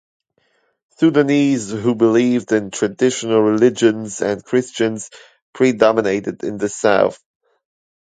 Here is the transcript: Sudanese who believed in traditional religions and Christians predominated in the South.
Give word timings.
Sudanese 0.97 1.69
who 1.69 1.93
believed 1.93 2.51
in 2.53 2.71
traditional 2.71 3.39
religions 3.43 4.19
and 4.19 4.43
Christians 4.43 5.11
predominated 5.53 6.43
in 6.43 6.57
the 6.57 6.69
South. 6.69 7.19